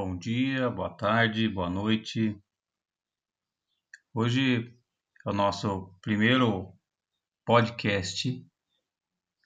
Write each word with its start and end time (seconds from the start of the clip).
Bom 0.00 0.16
dia, 0.16 0.70
boa 0.70 0.90
tarde, 0.90 1.48
boa 1.48 1.68
noite. 1.68 2.40
Hoje 4.14 4.72
é 5.26 5.28
o 5.28 5.32
nosso 5.32 5.92
primeiro 6.00 6.72
podcast 7.44 8.46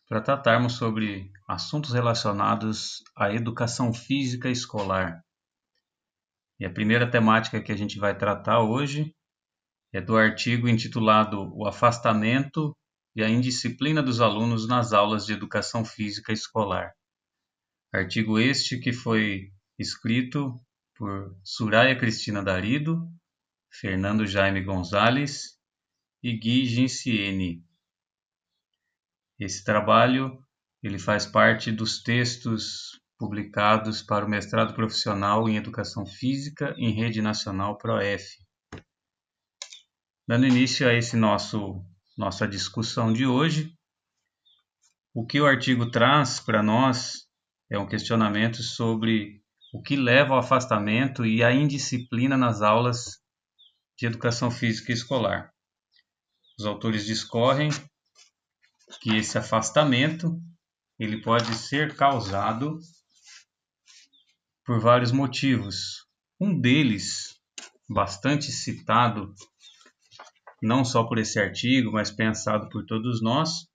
para 0.07 0.21
tratarmos 0.21 0.75
sobre 0.75 1.33
assuntos 1.49 1.95
relacionados 1.95 3.03
à 3.17 3.33
educação 3.33 3.95
física 3.95 4.51
escolar. 4.51 5.25
E 6.61 6.67
a 6.67 6.71
primeira 6.71 7.11
temática 7.11 7.63
que 7.63 7.73
a 7.73 7.77
gente 7.77 7.99
vai 7.99 8.15
tratar 8.15 8.61
hoje 8.61 9.17
é 9.91 10.03
do 10.03 10.19
artigo 10.19 10.69
intitulado 10.69 11.51
O 11.57 11.67
Afastamento 11.67 12.77
e 13.17 13.23
a 13.23 13.29
Indisciplina 13.31 14.03
dos 14.03 14.21
Alunos 14.21 14.69
nas 14.69 14.93
Aulas 14.93 15.25
de 15.25 15.33
Educação 15.33 15.83
Física 15.83 16.31
Escolar. 16.31 16.93
Artigo 17.91 18.39
este 18.39 18.79
que 18.79 18.93
foi 18.93 19.51
escrito 19.79 20.61
por 20.95 21.37
Suraya 21.43 21.99
Cristina 21.99 22.43
Darido, 22.43 23.09
Fernando 23.71 24.27
Jaime 24.27 24.63
Gonzalez 24.63 25.59
e 26.23 26.37
Gui 26.37 26.67
Ginciene. 26.67 27.65
Esse 29.39 29.65
trabalho 29.65 30.39
ele 30.83 30.99
faz 30.99 31.27
parte 31.27 31.73
dos 31.73 32.03
textos 32.03 33.01
publicados 33.19 34.03
para 34.03 34.25
o 34.25 34.29
mestrado 34.29 34.75
profissional 34.75 35.49
em 35.49 35.57
Educação 35.57 36.05
Física 36.05 36.75
em 36.77 36.93
Rede 36.93 37.23
Nacional 37.23 37.79
ProF. 37.79 38.39
Dando 40.27 40.47
início 40.47 40.89
a 40.89 40.95
esse 40.95 41.17
nosso 41.17 41.85
nossa 42.17 42.47
discussão 42.47 43.13
de 43.13 43.27
hoje, 43.27 43.75
o 45.15 45.27
que 45.27 45.41
o 45.41 45.47
artigo 45.47 45.91
traz 45.91 46.39
para 46.41 46.63
nós 46.63 47.27
é 47.71 47.79
um 47.79 47.87
questionamento 47.87 48.63
sobre 48.63 49.42
o 49.73 49.81
que 49.81 49.97
leva 49.97 50.35
ao 50.35 50.41
afastamento 50.41 51.25
e 51.25 51.43
à 51.43 51.51
indisciplina 51.51 52.37
nas 52.37 52.61
aulas 52.61 53.19
de 53.99 54.07
educação 54.07 54.51
física 54.51 54.93
escolar. 54.93 55.51
Os 56.59 56.67
autores 56.67 57.07
discorrem 57.07 57.71
que 59.01 59.17
esse 59.17 59.39
afastamento 59.39 60.39
ele 60.99 61.23
pode 61.23 61.55
ser 61.55 61.97
causado 61.97 62.79
por 64.65 64.79
vários 64.79 65.11
motivos. 65.11 66.07
Um 66.39 66.61
deles, 66.61 67.41
bastante 67.89 68.53
citado, 68.53 69.35
não 70.63 70.85
só 70.85 71.05
por 71.05 71.19
esse 71.19 71.41
artigo, 71.41 71.91
mas 71.93 72.11
pensado 72.11 72.69
por 72.69 72.85
todos 72.85 73.23
nós, 73.23 73.67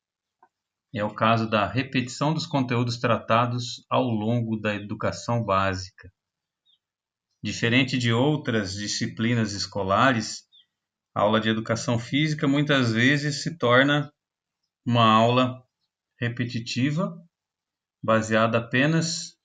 é 0.99 1.03
o 1.03 1.13
caso 1.13 1.49
da 1.49 1.67
repetição 1.67 2.33
dos 2.33 2.45
conteúdos 2.45 2.97
tratados 2.97 3.85
ao 3.89 4.03
longo 4.03 4.57
da 4.57 4.73
educação 4.73 5.43
básica. 5.43 6.11
Diferente 7.43 7.97
de 7.97 8.11
outras 8.11 8.73
disciplinas 8.73 9.53
escolares, 9.53 10.43
a 11.13 11.21
aula 11.21 11.39
de 11.39 11.49
educação 11.49 11.99
física 11.99 12.47
muitas 12.47 12.91
vezes 12.91 13.43
se 13.43 13.57
torna 13.57 14.11
uma 14.85 15.05
aula 15.05 15.61
repetitiva, 16.19 17.15
baseada 18.03 18.57
apenas 18.57 19.37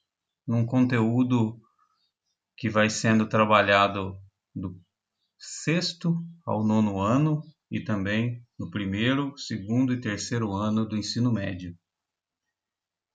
num 0.46 0.64
conteúdo 0.64 1.60
que 2.56 2.68
vai 2.68 2.88
sendo 2.88 3.28
trabalhado 3.28 4.16
do 4.54 4.80
sexto 5.38 6.16
ao 6.46 6.64
nono 6.64 7.00
ano 7.00 7.42
e 7.70 7.82
também 7.82 8.44
no 8.62 8.70
primeiro, 8.70 9.36
segundo 9.36 9.92
e 9.92 10.00
terceiro 10.00 10.52
ano 10.52 10.86
do 10.86 10.96
ensino 10.96 11.32
médio. 11.32 11.76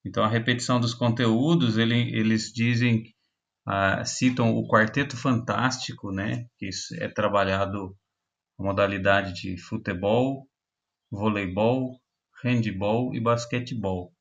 Então, 0.05 0.21
a 0.21 0.27
repetição 0.27 0.77
dos 0.77 0.93
conteúdos, 0.93 1.77
ele, 1.77 1.95
eles 2.13 2.51
dizem, 2.51 3.15
ah, 3.65 4.03
citam 4.03 4.53
o 4.53 4.67
quarteto 4.67 5.15
fantástico, 5.15 6.11
né, 6.11 6.49
que 6.57 6.69
é 6.99 7.07
trabalhado 7.07 7.97
a 8.59 8.63
modalidade 8.63 9.41
de 9.41 9.57
futebol, 9.57 10.45
voleibol, 11.09 11.97
handball 12.43 13.15
e 13.15 13.21
basquetebol. 13.21 14.13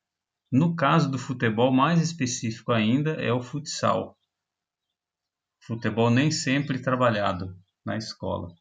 No 0.51 0.77
caso 0.77 1.11
do 1.11 1.19
futebol, 1.19 1.73
mais 1.73 2.01
específico 2.01 2.71
ainda 2.71 3.15
é 3.15 3.33
o 3.33 3.43
futsal. 3.43 4.17
Futebol 5.67 6.09
nem 6.09 6.31
sempre 6.31 6.81
trabalhado 6.81 7.59
na 7.85 7.97
escola. 7.97 8.55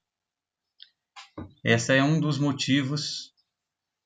Esse 1.63 1.97
é 1.97 2.03
um 2.03 2.19
dos 2.19 2.37
motivos 2.37 3.33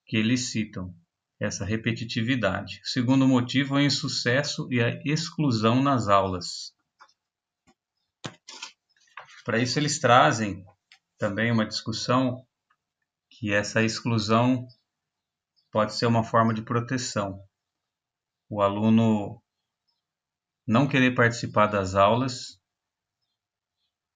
que 0.05 0.17
eles 0.17 0.51
citam, 0.51 0.95
essa 1.39 1.65
repetitividade. 1.65 2.81
O 2.83 2.87
segundo 2.87 3.27
motivo 3.27 3.77
é 3.77 3.81
o 3.81 3.85
insucesso 3.85 4.67
e 4.71 4.81
a 4.81 5.01
exclusão 5.05 5.81
nas 5.81 6.07
aulas. 6.07 6.73
Para 9.45 9.59
isso, 9.59 9.79
eles 9.79 9.99
trazem 9.99 10.65
também 11.17 11.51
uma 11.51 11.65
discussão 11.65 12.45
que 13.29 13.53
essa 13.53 13.81
exclusão 13.83 14.67
pode 15.71 15.93
ser 15.95 16.05
uma 16.05 16.23
forma 16.23 16.53
de 16.53 16.61
proteção. 16.61 17.43
O 18.49 18.61
aluno 18.61 19.41
não 20.65 20.87
querer 20.87 21.15
participar 21.15 21.67
das 21.67 21.95
aulas 21.95 22.59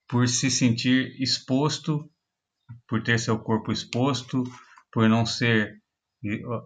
por 0.08 0.28
se 0.28 0.52
sentir 0.52 1.20
exposto 1.22 2.13
por 2.88 3.04
ter 3.04 3.20
seu 3.20 3.40
corpo 3.40 3.72
exposto, 3.72 4.44
por 4.92 5.10
não 5.10 5.26
ser 5.26 5.82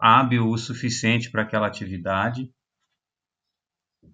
hábil 0.01 0.47
o 0.47 0.57
suficiente 0.57 1.31
para 1.31 1.44
aquela 1.44 1.68
atividade. 1.68 2.51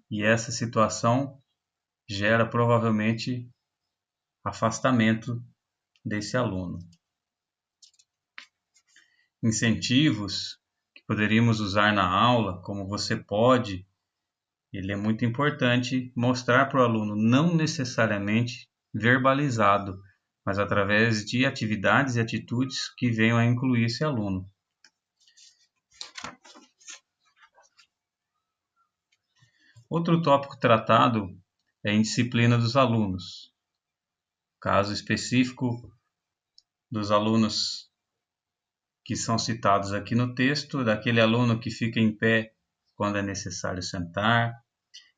E 0.10 0.24
essa 0.24 0.52
situação 0.52 1.42
gera 2.08 2.48
provavelmente 2.48 3.50
afastamento 4.44 5.44
desse 6.06 6.38
aluno. 6.38 6.80
Incentivos 9.42 10.60
que 10.96 11.04
poderíamos 11.08 11.60
usar 11.60 11.94
na 11.94 12.08
aula, 12.08 12.62
como 12.62 12.88
você 12.88 13.16
pode, 13.16 13.86
ele 14.72 14.92
é 14.92 14.96
muito 14.96 15.26
importante 15.26 16.12
mostrar 16.16 16.66
para 16.68 16.82
o 16.82 16.84
aluno, 16.84 17.16
não 17.16 17.56
necessariamente 17.56 18.70
verbalizado, 18.94 20.02
mas 20.46 20.60
através 20.60 21.26
de 21.26 21.46
atividades 21.46 22.16
e 22.16 22.20
atitudes 22.20 22.94
que 22.96 23.10
venham 23.10 23.38
a 23.38 23.46
incluir 23.46 23.86
esse 23.86 24.04
aluno. 24.04 24.50
Outro 29.90 30.22
tópico 30.22 30.58
tratado 30.58 31.28
é 31.84 31.92
a 31.92 31.94
indisciplina 31.94 32.58
dos 32.58 32.76
alunos. 32.76 33.54
Caso 34.60 34.92
específico 34.92 35.70
dos 36.90 37.12
alunos 37.12 37.92
que 39.06 39.16
são 39.16 39.38
citados 39.38 39.92
aqui 39.92 40.16
no 40.16 40.34
texto, 40.34 40.84
daquele 40.84 41.20
aluno 41.20 41.60
que 41.60 41.70
fica 41.70 42.00
em 42.00 42.16
pé 42.16 42.54
quando 42.96 43.18
é 43.18 43.22
necessário 43.22 43.84
sentar, 43.84 44.54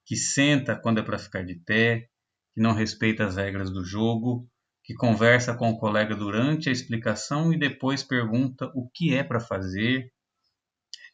que 0.06 0.16
senta 0.16 0.76
quando 0.76 1.00
é 1.00 1.04
para 1.04 1.20
ficar 1.20 1.44
de 1.44 1.56
pé, 1.56 2.10
que 2.54 2.62
não 2.62 2.74
respeita 2.74 3.26
as 3.26 3.36
regras 3.36 3.72
do 3.72 3.84
jogo, 3.84 4.50
que 4.86 4.94
conversa 4.94 5.58
com 5.58 5.72
o 5.72 5.80
colega 5.80 6.16
durante 6.16 6.70
a 6.70 6.72
explicação 6.72 7.52
e 7.52 7.58
depois 7.58 8.04
pergunta 8.04 8.72
o 8.76 8.88
que 8.94 9.16
é 9.16 9.24
para 9.24 9.40
fazer, 9.40 10.14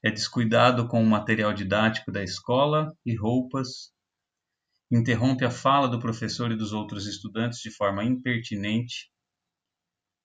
é 0.04 0.12
descuidado 0.12 0.90
com 0.90 1.02
o 1.02 1.10
material 1.10 1.54
didático 1.54 2.12
da 2.12 2.22
escola 2.22 2.94
e 3.06 3.16
roupas, 3.16 3.94
interrompe 4.92 5.46
a 5.46 5.50
fala 5.50 5.88
do 5.88 6.02
professor 6.02 6.52
e 6.52 6.58
dos 6.58 6.74
outros 6.74 7.08
estudantes 7.08 7.60
de 7.60 7.72
forma 7.72 8.04
impertinente 8.04 9.10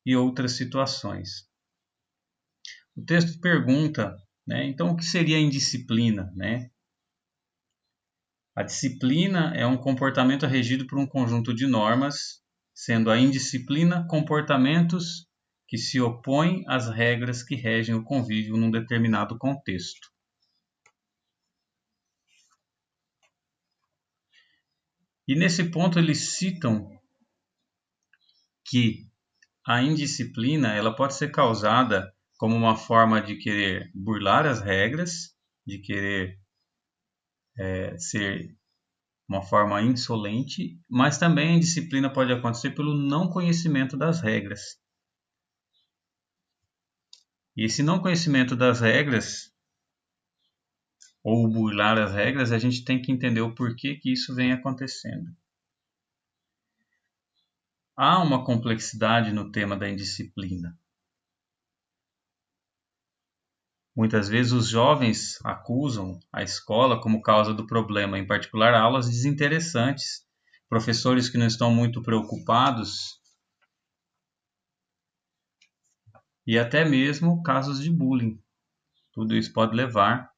e 0.05 0.17
outras 0.17 0.53
situações. 0.53 1.49
O 2.97 3.05
texto 3.05 3.41
pergunta, 3.41 4.17
né, 4.45 4.67
então, 4.67 4.91
o 4.91 4.97
que 4.97 5.05
seria 5.05 5.37
a 5.37 5.41
indisciplina? 5.41 6.33
Né? 6.35 6.69
A 8.57 8.65
disciplina 8.65 9.55
é 9.55 9.65
um 9.65 9.77
comportamento 9.77 10.47
regido 10.47 10.85
por 10.89 10.99
um 10.99 11.07
conjunto 11.07 11.55
de 11.55 11.67
normas 11.69 12.45
sendo 12.77 13.11
a 13.11 13.19
indisciplina 13.19 14.07
comportamentos 14.07 15.27
que 15.67 15.79
se 15.79 15.99
opõem 15.99 16.63
às 16.69 16.91
regras 16.91 17.43
que 17.43 17.55
regem 17.55 17.95
o 17.95 18.05
convívio 18.05 18.55
num 18.55 18.71
determinado 18.71 19.39
contexto. 19.39 20.13
E 25.27 25.35
nesse 25.35 25.71
ponto 25.71 25.99
eles 25.99 26.37
citam 26.37 26.87
que 28.69 29.09
a 29.67 29.83
indisciplina 29.83 30.75
ela 30.75 30.95
pode 30.95 31.15
ser 31.15 31.33
causada 31.33 32.15
como 32.37 32.55
uma 32.55 32.77
forma 32.77 33.23
de 33.23 33.37
querer 33.37 33.91
burlar 33.95 34.47
as 34.47 34.61
regras, 34.61 35.35
de 35.67 35.79
querer 35.79 36.39
é, 37.59 37.99
ser 37.99 38.55
uma 39.29 39.43
forma 39.43 39.83
insolente, 39.83 40.81
mas 40.89 41.19
também 41.19 41.49
a 41.49 41.57
indisciplina 41.57 42.13
pode 42.13 42.33
acontecer 42.33 42.71
pelo 42.71 42.95
não 42.95 43.29
conhecimento 43.29 43.97
das 43.97 44.21
regras. 44.21 44.79
E 47.57 47.65
esse 47.65 47.83
não 47.83 48.01
conhecimento 48.01 48.55
das 48.55 48.81
regras, 48.81 49.53
ou 51.25 51.49
burlar 51.51 51.99
as 51.99 52.13
regras, 52.13 52.53
a 52.53 52.59
gente 52.59 52.85
tem 52.85 53.03
que 53.03 53.11
entender 53.11 53.41
o 53.41 53.55
porquê 53.55 53.97
que 53.97 54.13
isso 54.13 54.35
vem 54.35 54.53
acontecendo. 54.53 55.35
Há 57.97 58.23
uma 58.23 58.45
complexidade 58.45 59.33
no 59.33 59.51
tema 59.51 59.77
da 59.77 59.89
indisciplina. 59.89 60.79
Muitas 63.97 64.29
vezes 64.29 64.53
os 64.53 64.69
jovens 64.69 65.39
acusam 65.43 66.21
a 66.31 66.43
escola 66.43 67.01
como 67.01 67.23
causa 67.23 67.55
do 67.55 67.67
problema, 67.67 68.19
em 68.19 68.27
particular 68.27 68.75
aulas 68.75 69.09
desinteressantes, 69.09 70.23
professores 70.69 71.31
que 71.31 71.39
não 71.39 71.47
estão 71.47 71.75
muito 71.75 72.03
preocupados 72.03 73.19
e 76.47 76.59
até 76.59 76.85
mesmo 76.85 77.43
casos 77.43 77.81
de 77.81 77.91
bullying. 77.91 78.39
Tudo 79.13 79.35
isso 79.35 79.51
pode 79.55 79.75
levar 79.75 80.31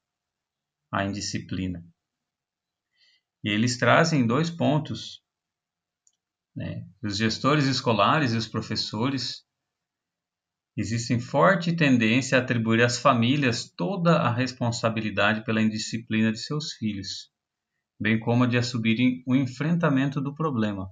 à 0.89 1.03
indisciplina. 1.03 1.85
E 3.43 3.49
eles 3.49 3.77
trazem 3.77 4.25
dois 4.25 4.49
pontos. 4.49 5.21
Né? 6.55 6.87
Os 7.03 7.17
gestores 7.17 7.65
escolares 7.65 8.31
e 8.31 8.37
os 8.37 8.47
professores 8.47 9.45
existem 10.79 11.19
forte 11.19 11.75
tendência 11.75 12.37
a 12.37 12.41
atribuir 12.41 12.81
às 12.81 12.97
famílias 12.97 13.69
toda 13.69 14.15
a 14.15 14.31
responsabilidade 14.31 15.43
pela 15.43 15.61
indisciplina 15.61 16.31
de 16.31 16.39
seus 16.39 16.71
filhos, 16.71 17.29
bem 17.99 18.17
como 18.17 18.45
a 18.45 18.47
de 18.47 18.57
assumirem 18.57 19.21
o 19.27 19.35
enfrentamento 19.35 20.21
do 20.21 20.33
problema. 20.33 20.89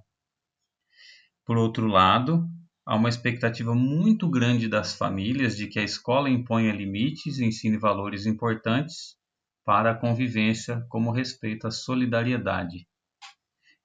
Por 1.42 1.56
outro 1.56 1.86
lado, 1.86 2.46
há 2.84 2.94
uma 2.96 3.08
expectativa 3.08 3.74
muito 3.74 4.28
grande 4.28 4.68
das 4.68 4.92
famílias 4.92 5.56
de 5.56 5.66
que 5.66 5.78
a 5.78 5.84
escola 5.84 6.28
imponha 6.28 6.70
limites 6.70 7.38
e 7.38 7.46
ensine 7.46 7.78
valores 7.78 8.26
importantes 8.26 9.16
para 9.64 9.92
a 9.92 9.94
convivência, 9.94 10.84
como 10.90 11.10
respeito 11.10 11.66
à 11.66 11.70
solidariedade. 11.70 12.86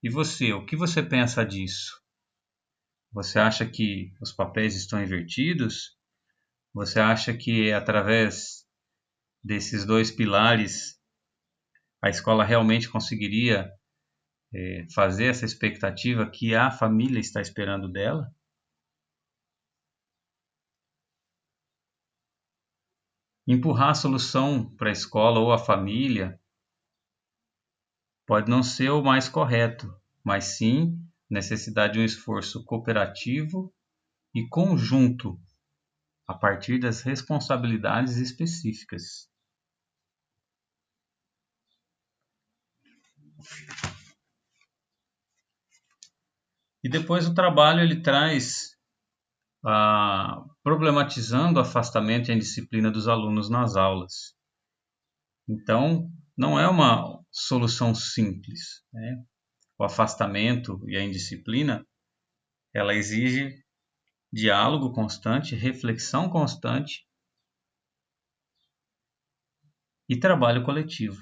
E 0.01 0.09
você, 0.09 0.51
o 0.51 0.65
que 0.65 0.75
você 0.75 1.01
pensa 1.01 1.45
disso? 1.45 2.02
Você 3.13 3.37
acha 3.37 3.63
que 3.63 4.11
os 4.19 4.31
papéis 4.31 4.75
estão 4.75 5.01
invertidos? 5.01 5.95
Você 6.73 6.99
acha 6.99 7.31
que 7.31 7.71
através 7.71 8.67
desses 9.43 9.85
dois 9.85 10.09
pilares 10.09 10.99
a 12.01 12.09
escola 12.09 12.43
realmente 12.43 12.89
conseguiria 12.89 13.71
é, 14.51 14.87
fazer 14.95 15.25
essa 15.25 15.45
expectativa 15.45 16.27
que 16.27 16.55
a 16.55 16.71
família 16.71 17.19
está 17.19 17.39
esperando 17.39 17.87
dela? 17.87 18.33
Empurrar 23.45 23.89
a 23.89 23.95
solução 23.95 24.75
para 24.75 24.89
a 24.89 24.91
escola 24.91 25.39
ou 25.39 25.53
a 25.53 25.59
família 25.59 26.39
pode 28.25 28.49
não 28.49 28.63
ser 28.63 28.89
o 28.89 29.03
mais 29.03 29.29
correto, 29.29 29.93
mas 30.23 30.57
sim 30.57 30.97
necessidade 31.33 31.93
de 31.93 31.99
um 31.99 32.05
esforço 32.05 32.63
cooperativo 32.63 33.73
e 34.33 34.47
conjunto 34.47 35.39
a 36.27 36.33
partir 36.33 36.79
das 36.79 37.01
responsabilidades 37.01 38.17
específicas. 38.17 39.27
E 46.83 46.89
depois 46.89 47.27
o 47.27 47.33
trabalho 47.33 47.81
ele 47.81 48.01
traz 48.01 48.77
ah, 49.65 50.43
problematizando 50.61 51.59
o 51.59 51.61
afastamento 51.61 52.29
e 52.29 52.31
a 52.31 52.35
indisciplina 52.35 52.91
dos 52.91 53.07
alunos 53.07 53.49
nas 53.49 53.75
aulas. 53.75 54.35
Então, 55.47 56.09
não 56.37 56.59
é 56.59 56.67
uma 56.67 57.19
solução 57.31 57.93
simples. 57.95 58.83
Né? 58.91 59.23
O 59.83 59.85
afastamento 59.85 60.81
e 60.87 60.95
a 60.95 61.03
indisciplina, 61.03 61.85
ela 62.73 62.95
exige 62.95 63.61
diálogo 64.31 64.93
constante, 64.93 65.55
reflexão 65.55 66.29
constante 66.29 67.05
e 70.09 70.17
trabalho 70.17 70.63
coletivo. 70.63 71.21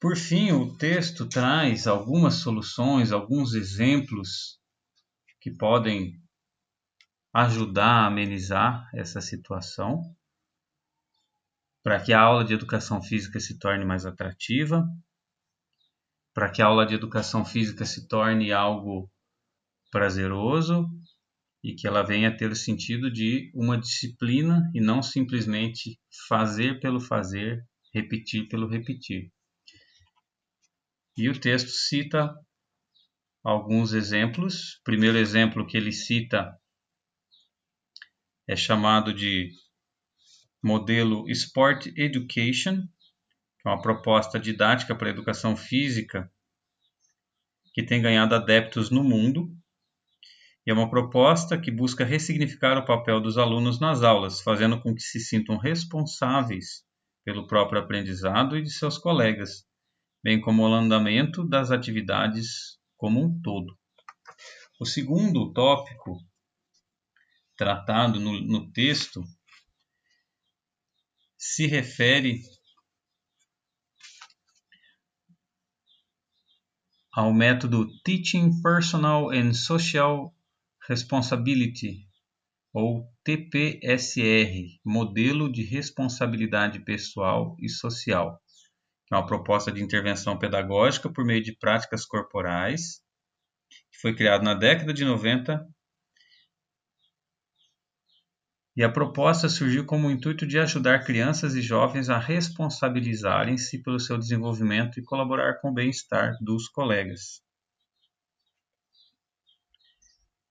Por 0.00 0.16
fim, 0.16 0.52
o 0.52 0.76
texto 0.76 1.28
traz 1.28 1.86
algumas 1.86 2.36
soluções, 2.36 3.12
alguns 3.12 3.54
exemplos 3.54 4.58
que 5.40 5.50
podem 5.50 6.20
ajudar 7.32 8.04
a 8.04 8.06
amenizar 8.06 8.88
essa 8.94 9.20
situação 9.20 10.02
para 11.86 12.02
que 12.02 12.12
a 12.12 12.20
aula 12.20 12.44
de 12.44 12.52
educação 12.52 13.00
física 13.00 13.38
se 13.38 13.60
torne 13.60 13.84
mais 13.84 14.04
atrativa, 14.04 14.84
para 16.34 16.50
que 16.50 16.60
a 16.60 16.66
aula 16.66 16.84
de 16.84 16.96
educação 16.96 17.44
física 17.44 17.84
se 17.84 18.08
torne 18.08 18.50
algo 18.50 19.08
prazeroso 19.92 20.90
e 21.62 21.76
que 21.76 21.86
ela 21.86 22.02
venha 22.02 22.28
a 22.28 22.36
ter 22.36 22.50
o 22.50 22.56
sentido 22.56 23.08
de 23.08 23.52
uma 23.54 23.78
disciplina 23.78 24.68
e 24.74 24.80
não 24.80 25.00
simplesmente 25.00 25.96
fazer 26.28 26.80
pelo 26.80 26.98
fazer, 26.98 27.64
repetir 27.94 28.48
pelo 28.48 28.68
repetir. 28.68 29.30
E 31.16 31.28
o 31.28 31.38
texto 31.38 31.70
cita 31.70 32.34
alguns 33.44 33.92
exemplos. 33.92 34.74
O 34.80 34.82
primeiro 34.82 35.18
exemplo 35.18 35.64
que 35.64 35.76
ele 35.76 35.92
cita 35.92 36.52
é 38.48 38.56
chamado 38.56 39.14
de 39.14 39.52
modelo 40.66 41.30
Sport 41.30 41.86
Education, 41.96 42.82
que 43.60 43.68
é 43.68 43.70
uma 43.70 43.80
proposta 43.80 44.36
didática 44.36 44.96
para 44.96 45.06
a 45.06 45.12
educação 45.12 45.56
física 45.56 46.28
que 47.72 47.84
tem 47.84 48.02
ganhado 48.02 48.34
adeptos 48.34 48.90
no 48.90 49.04
mundo. 49.04 49.48
E 50.66 50.70
é 50.72 50.74
uma 50.74 50.90
proposta 50.90 51.56
que 51.56 51.70
busca 51.70 52.04
ressignificar 52.04 52.76
o 52.76 52.84
papel 52.84 53.20
dos 53.20 53.38
alunos 53.38 53.78
nas 53.78 54.02
aulas, 54.02 54.40
fazendo 54.40 54.80
com 54.80 54.92
que 54.92 55.02
se 55.02 55.20
sintam 55.20 55.56
responsáveis 55.56 56.84
pelo 57.24 57.46
próprio 57.46 57.80
aprendizado 57.80 58.58
e 58.58 58.62
de 58.62 58.70
seus 58.70 58.98
colegas, 58.98 59.64
bem 60.20 60.40
como 60.40 60.64
o 60.64 60.74
andamento 60.74 61.48
das 61.48 61.70
atividades 61.70 62.76
como 62.96 63.24
um 63.24 63.40
todo. 63.40 63.78
O 64.80 64.84
segundo 64.84 65.52
tópico 65.52 66.18
tratado 67.56 68.18
no, 68.18 68.40
no 68.40 68.72
texto 68.72 69.22
se 71.36 71.66
refere 71.66 72.40
ao 77.12 77.32
método 77.32 77.86
Teaching 78.02 78.60
Personal 78.60 79.30
and 79.30 79.54
Social 79.54 80.34
Responsibility, 80.88 82.06
ou 82.72 83.10
TPSR, 83.24 84.78
Modelo 84.84 85.50
de 85.50 85.62
Responsabilidade 85.62 86.78
Pessoal 86.80 87.56
e 87.58 87.70
Social, 87.70 88.38
que 89.06 89.14
é 89.14 89.16
uma 89.16 89.26
proposta 89.26 89.72
de 89.72 89.82
intervenção 89.82 90.38
pedagógica 90.38 91.10
por 91.10 91.24
meio 91.24 91.42
de 91.42 91.56
práticas 91.56 92.04
corporais, 92.04 93.00
que 93.90 93.98
foi 94.00 94.14
criado 94.14 94.42
na 94.42 94.52
década 94.52 94.92
de 94.92 95.04
90 95.04 95.66
e 98.76 98.84
a 98.84 98.92
proposta 98.92 99.48
surgiu 99.48 99.86
com 99.86 100.02
o 100.02 100.10
intuito 100.10 100.46
de 100.46 100.58
ajudar 100.58 101.02
crianças 101.02 101.54
e 101.54 101.62
jovens 101.62 102.10
a 102.10 102.18
responsabilizarem-se 102.18 103.82
pelo 103.82 103.98
seu 103.98 104.18
desenvolvimento 104.18 105.00
e 105.00 105.02
colaborar 105.02 105.60
com 105.60 105.70
o 105.70 105.72
bem-estar 105.72 106.36
dos 106.42 106.68
colegas. 106.68 107.42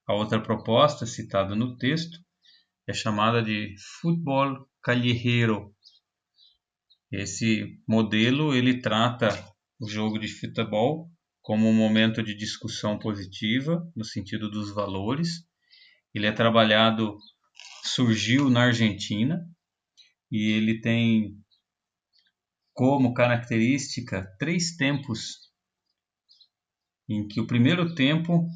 A 0.07 0.13
outra 0.13 0.41
proposta 0.41 1.05
citada 1.05 1.55
no 1.55 1.77
texto 1.77 2.17
é 2.87 2.93
chamada 2.93 3.43
de 3.43 3.75
futebol 4.01 4.67
callejero. 4.81 5.75
Esse 7.11 7.79
modelo 7.87 8.55
ele 8.55 8.81
trata 8.81 9.29
o 9.79 9.87
jogo 9.87 10.17
de 10.17 10.27
futebol 10.27 11.11
como 11.41 11.67
um 11.67 11.73
momento 11.73 12.23
de 12.23 12.35
discussão 12.35 12.97
positiva 12.97 13.87
no 13.95 14.03
sentido 14.03 14.49
dos 14.49 14.73
valores. 14.73 15.43
Ele 16.13 16.25
é 16.25 16.31
trabalhado 16.31 17.17
surgiu 17.87 18.49
na 18.49 18.63
Argentina 18.63 19.47
e 20.31 20.51
ele 20.51 20.81
tem 20.81 21.37
como 22.73 23.13
característica 23.13 24.25
três 24.37 24.75
tempos, 24.75 25.51
em 27.07 27.27
que 27.27 27.39
o 27.39 27.47
primeiro 27.47 27.95
tempo 27.95 28.47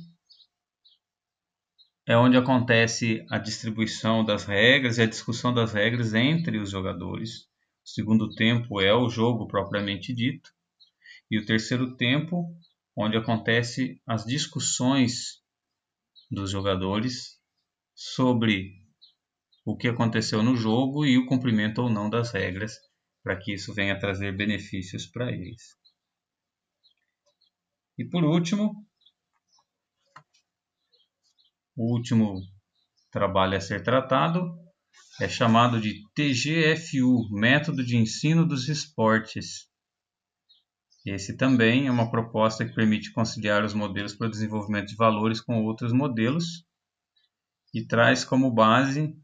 é 2.05 2.17
onde 2.17 2.35
acontece 2.35 3.25
a 3.29 3.37
distribuição 3.37 4.25
das 4.25 4.43
regras 4.43 4.97
e 4.97 5.03
a 5.03 5.05
discussão 5.05 5.53
das 5.53 5.73
regras 5.73 6.13
entre 6.13 6.57
os 6.57 6.71
jogadores. 6.71 7.43
O 7.85 7.89
segundo 7.89 8.33
tempo 8.33 8.81
é 8.81 8.93
o 8.93 9.09
jogo 9.09 9.47
propriamente 9.47 10.13
dito. 10.13 10.49
E 11.29 11.37
o 11.37 11.45
terceiro 11.45 11.95
tempo, 11.95 12.45
onde 12.95 13.15
acontece 13.15 14.01
as 14.07 14.25
discussões 14.25 15.39
dos 16.31 16.49
jogadores 16.49 17.39
sobre 17.93 18.78
o 19.69 19.77
que 19.77 19.87
aconteceu 19.87 20.41
no 20.41 20.55
jogo 20.55 21.05
e 21.05 21.15
o 21.15 21.27
cumprimento 21.27 21.83
ou 21.83 21.91
não 21.91 22.09
das 22.09 22.31
regras, 22.31 22.73
para 23.23 23.37
que 23.37 23.53
isso 23.53 23.71
venha 23.71 23.99
trazer 23.99 24.35
benefícios 24.35 25.05
para 25.05 25.31
eles. 25.31 25.77
E 27.95 28.03
por 28.03 28.23
último, 28.23 28.83
o 31.75 31.93
último 31.93 32.41
trabalho 33.11 33.57
a 33.57 33.61
ser 33.61 33.83
tratado 33.83 34.57
é 35.21 35.29
chamado 35.29 35.79
de 35.79 36.01
TGFU, 36.15 37.29
Método 37.29 37.85
de 37.85 37.95
Ensino 37.95 38.47
dos 38.47 38.67
Esportes. 38.69 39.69
Esse 41.05 41.37
também 41.37 41.85
é 41.85 41.91
uma 41.91 42.09
proposta 42.09 42.65
que 42.65 42.73
permite 42.73 43.11
conciliar 43.11 43.63
os 43.63 43.75
modelos 43.75 44.15
para 44.15 44.25
o 44.25 44.31
desenvolvimento 44.31 44.87
de 44.87 44.95
valores 44.95 45.39
com 45.39 45.63
outros 45.63 45.93
modelos 45.93 46.65
e 47.71 47.85
traz 47.85 48.25
como 48.25 48.51
base 48.51 49.15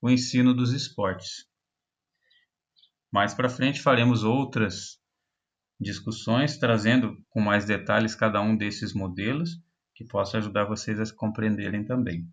o 0.00 0.08
ensino 0.08 0.54
dos 0.54 0.72
esportes. 0.72 1.46
Mais 3.10 3.34
para 3.34 3.48
frente 3.48 3.80
faremos 3.80 4.22
outras 4.22 5.00
discussões 5.80 6.58
trazendo 6.58 7.16
com 7.28 7.40
mais 7.40 7.64
detalhes 7.64 8.14
cada 8.14 8.40
um 8.40 8.56
desses 8.56 8.92
modelos 8.92 9.60
que 9.94 10.04
possa 10.04 10.38
ajudar 10.38 10.64
vocês 10.64 11.00
a 11.00 11.14
compreenderem 11.14 11.84
também. 11.84 12.28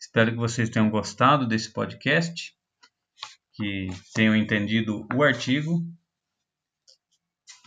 Espero 0.00 0.30
que 0.30 0.36
vocês 0.36 0.70
tenham 0.70 0.90
gostado 0.90 1.46
desse 1.46 1.72
podcast, 1.72 2.56
que 3.52 3.88
tenham 4.14 4.34
entendido 4.34 5.06
o 5.14 5.22
artigo 5.22 5.84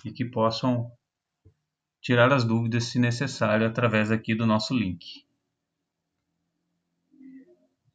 e 0.04 0.12
que 0.12 0.26
possam 0.26 0.90
tirar 2.02 2.34
as 2.34 2.44
dúvidas, 2.44 2.86
se 2.86 2.98
necessário, 2.98 3.68
através 3.68 4.12
aqui 4.12 4.34
do 4.34 4.46
nosso 4.46 4.74
link. 4.74 5.26